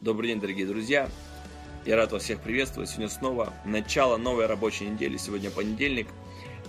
[0.00, 1.10] Добрый день, дорогие друзья.
[1.84, 2.88] Я рад вас всех приветствовать.
[2.88, 5.18] Сегодня снова начало новой рабочей недели.
[5.18, 6.08] Сегодня понедельник.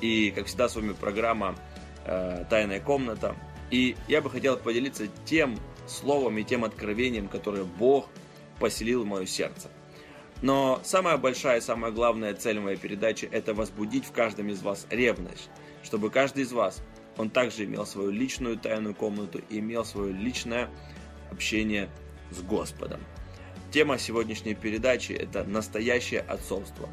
[0.02, 1.56] И, как всегда, с вами программа
[2.04, 3.38] э, «Тайная комната».
[3.70, 5.58] И я бы хотел поделиться тем
[5.88, 8.10] словом и тем откровением, которое Бог
[8.60, 9.70] поселил в мое сердце.
[10.42, 15.50] Но самая большая самая главная цель моей передачи– это возбудить в каждом из вас ревность,
[15.84, 16.84] чтобы каждый из вас,
[17.16, 20.70] он также имел свою личную тайную комнату и имел свое личное
[21.32, 21.90] общение
[22.30, 23.00] с Господом.
[23.72, 26.90] Тема сегодняшней передачи– это настоящее отцовство.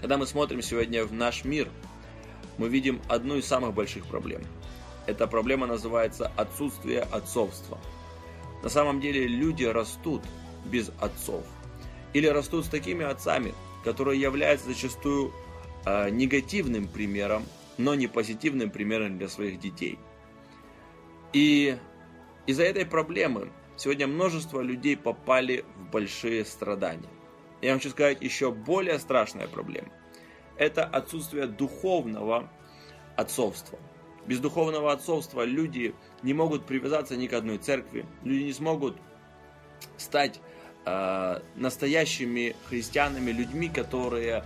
[0.00, 1.68] Когда мы смотрим сегодня в наш мир,
[2.58, 4.42] мы видим одну из самых больших проблем.
[5.08, 7.76] Эта проблема называется отсутствие отцовства.
[8.62, 10.22] На самом деле люди растут
[10.64, 11.44] без отцов.
[12.12, 13.52] Или растут с такими отцами,
[13.82, 15.32] которые являются зачастую
[15.84, 17.42] э, негативным примером,
[17.78, 19.98] но не позитивным примером для своих детей.
[21.32, 21.76] И
[22.46, 27.08] из-за этой проблемы Сегодня множество людей попали в большие страдания.
[27.62, 29.88] Я хочу сказать еще более страшная проблема.
[30.56, 32.50] Это отсутствие духовного
[33.16, 33.78] отцовства.
[34.26, 38.96] Без духовного отцовства люди не могут привязаться ни к одной церкви, люди не смогут
[39.96, 40.40] стать
[40.84, 44.42] э, настоящими христианами, людьми, которые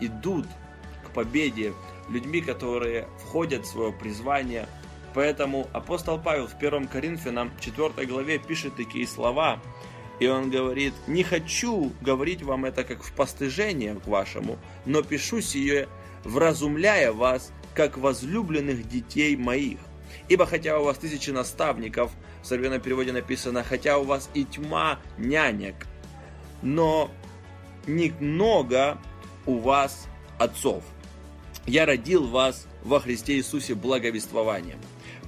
[0.00, 0.46] идут
[1.04, 1.74] к победе,
[2.08, 4.68] людьми, которые входят в свое призвание,
[5.14, 9.60] Поэтому апостол Павел в 1 Коринфянам 4 главе пишет такие слова,
[10.20, 15.40] и он говорит, «Не хочу говорить вам это как в постыжение к вашему, но пишу
[15.40, 15.88] сие,
[16.24, 19.78] вразумляя вас, как возлюбленных детей моих.
[20.28, 22.10] Ибо хотя у вас тысячи наставников,
[22.42, 25.86] в современном переводе написано, хотя у вас и тьма нянек,
[26.62, 27.10] но
[27.86, 28.98] немного
[29.46, 30.82] у вас отцов.
[31.66, 34.78] Я родил вас во Христе Иисусе благовествованием.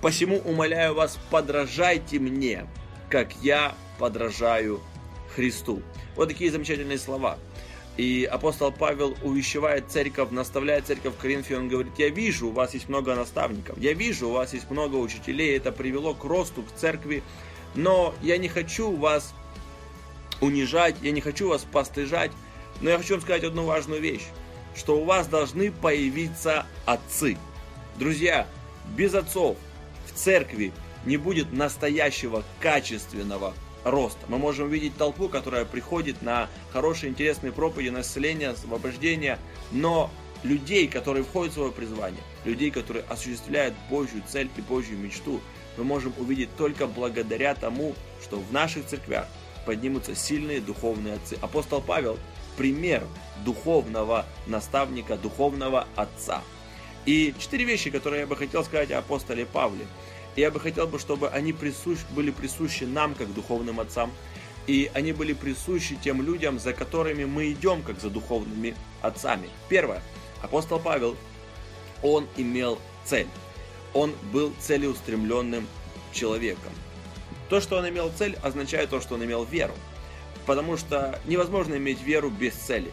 [0.00, 2.66] Посему умоляю вас, подражайте мне,
[3.10, 4.80] как я подражаю
[5.34, 5.82] Христу.
[6.16, 7.38] Вот такие замечательные слова.
[7.98, 12.72] И апостол Павел увещевает церковь, наставляет церковь в Коринфе, он говорит, я вижу, у вас
[12.72, 16.74] есть много наставников, я вижу, у вас есть много учителей, это привело к росту, к
[16.78, 17.22] церкви,
[17.74, 19.34] но я не хочу вас
[20.40, 22.30] унижать, я не хочу вас постыжать,
[22.80, 24.24] но я хочу вам сказать одну важную вещь,
[24.74, 27.36] что у вас должны появиться отцы.
[27.98, 28.46] Друзья,
[28.96, 29.58] без отцов
[30.20, 30.72] церкви
[31.04, 33.54] не будет настоящего качественного
[33.84, 34.20] роста.
[34.28, 39.38] Мы можем видеть толпу, которая приходит на хорошие, интересные проповеди, на исцеление, освобождение,
[39.72, 40.10] но
[40.42, 45.40] людей, которые входят в свое призвание, людей, которые осуществляют Божью цель и Божью мечту,
[45.76, 49.26] мы можем увидеть только благодаря тому, что в наших церквях
[49.64, 51.38] поднимутся сильные духовные отцы.
[51.40, 52.18] Апостол Павел–
[52.56, 53.02] пример
[53.44, 56.42] духовного наставника, духовного отца.
[57.06, 59.86] И четыре вещи, которые я бы хотел сказать о апостоле Павле.
[60.36, 64.12] И я бы хотел, бы, чтобы они присущ, были присущи нам, как духовным отцам,
[64.66, 69.48] и они были присущи тем людям, за которыми мы идем, как за духовными отцами.
[69.68, 70.02] Первое.
[70.42, 71.16] Апостол Павел,
[72.02, 73.26] он имел цель.
[73.92, 75.66] Он был целеустремленным
[76.12, 76.72] человеком.
[77.48, 79.74] То, что он имел цель, означает то, что он имел веру.
[80.46, 82.92] Потому что невозможно иметь веру без цели.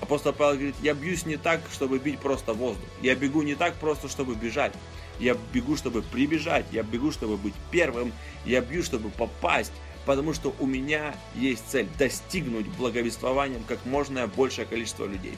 [0.00, 2.84] Апостол Павел говорит, я бьюсь не так, чтобы бить просто воздух.
[3.02, 4.72] Я бегу не так просто, чтобы бежать.
[5.18, 6.66] Я бегу, чтобы прибежать.
[6.70, 8.12] Я бегу, чтобы быть первым.
[8.44, 9.72] Я бью, чтобы попасть.
[10.06, 15.34] Потому что у меня есть цель достигнуть благовествованием как можно большее количество людей.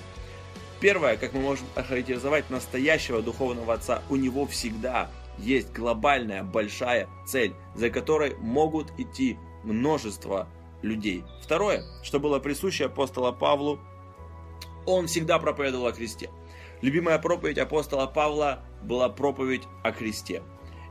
[0.81, 7.55] Первое, как мы можем охарактеризовать настоящего духовного отца, у него всегда есть глобальная большая цель,
[7.75, 10.49] за которой могут идти множество
[10.83, 11.25] людей.
[11.43, 13.81] Второе, что было присуще апостола Павлу,
[14.87, 16.31] он всегда проповедовал о кресте.
[16.83, 20.43] Любимая проповедь апостола Павла была проповедь о кресте.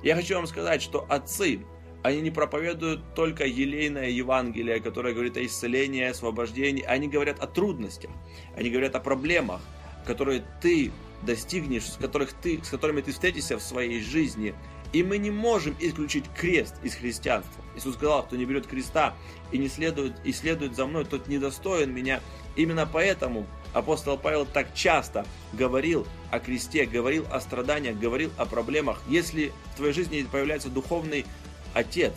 [0.04, 1.66] Я хочу вам сказать, что отцы,
[2.04, 6.84] они не проповедуют только елейное Евангелие, которое говорит о исцелении, освобождении.
[6.84, 8.12] Они говорят о трудностях,
[8.56, 9.62] они говорят о проблемах,
[10.06, 10.92] которые ты
[11.24, 14.56] достигнешь, с, которых ты, с которыми ты встретишься в своей жизни.
[14.94, 17.64] И мы не можем исключить крест из христианства.
[17.76, 19.14] Иисус сказал, кто не берет креста
[19.52, 22.22] и не следует, и следует за мной, тот недостоин меня.
[22.56, 29.02] Именно поэтому апостол Павел так часто говорил о кресте, говорил о страданиях, говорил о проблемах.
[29.08, 31.26] Если в твоей жизни появляется духовный
[31.74, 32.14] отец,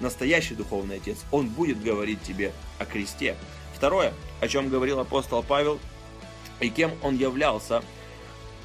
[0.00, 3.36] настоящий духовный отец, он будет говорить тебе о кресте.
[3.74, 5.78] Второе, о чем говорил апостол Павел
[6.60, 7.82] и кем он являлся.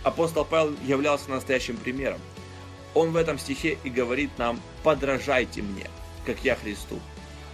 [0.03, 2.19] Апостол Павел являлся настоящим примером.
[2.93, 5.87] Он в этом стихе и говорит нам, подражайте мне,
[6.25, 6.99] как я Христу.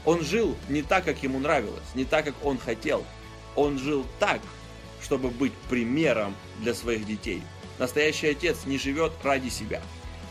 [0.05, 3.03] Он жил не так, как ему нравилось, не так, как он хотел.
[3.55, 4.39] Он жил так,
[5.07, 7.41] чтобы быть примером для своих детей.
[7.79, 9.81] Настоящий отец не живет ради себя.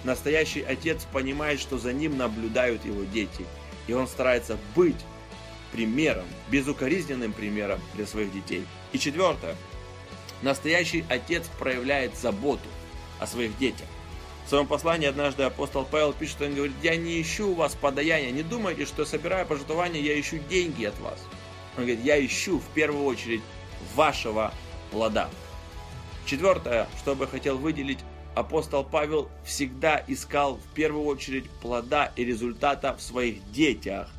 [0.05, 3.47] Настоящий отец понимает, что за ним наблюдают его дети.
[3.87, 5.01] И он старается быть
[5.73, 8.67] примером, безукоризненным примером для своих детей.
[8.93, 9.57] И четвертое.
[10.43, 12.69] Настоящий отец проявляет заботу
[13.19, 13.87] о своих детях.
[14.45, 18.31] В своем послании однажды апостол Павел пишет, он говорит, я не ищу у вас подаяния,
[18.31, 21.19] не думайте, что собирая пожертвования, я ищу деньги от вас.
[21.79, 23.41] Он говорит, я ищу в первую очередь
[23.95, 24.53] вашего
[24.91, 25.29] плода.
[26.27, 28.01] Четвертое, что бы хотел выделить,
[28.35, 34.11] апостол Павел всегда искал в первую очередь плода и результата в своих детях,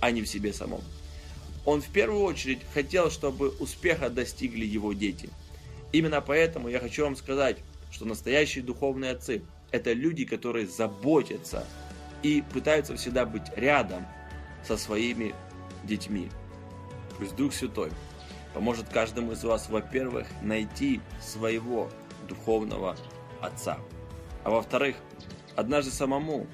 [0.00, 0.82] а не в себе самом.
[1.64, 5.30] Он в первую очередь хотел, чтобы успеха достигли его дети.
[5.92, 7.58] Именно поэтому я хочу вам сказать,
[7.90, 11.66] что настоящие духовные отцы– это люди, которые заботятся
[12.22, 14.06] и пытаются всегда быть рядом
[14.66, 15.34] со своими
[15.84, 16.28] детьми.
[17.18, 17.90] Пусть Дух Святой
[18.54, 21.90] поможет каждому из вас, во-первых, найти своего
[22.28, 22.96] духовного
[23.40, 23.78] отца,
[24.44, 24.96] а во-вторых,
[25.56, 26.46] однажды самому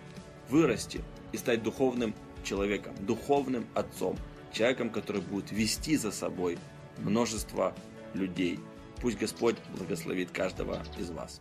[0.49, 1.03] вырасти
[1.33, 4.17] и стать духовным человеком, духовным отцом,
[4.53, 6.59] человеком, который будет вести за собой
[6.99, 7.75] множество
[8.15, 8.59] людей.
[9.01, 11.41] Пусть Господь благословит каждого из вас.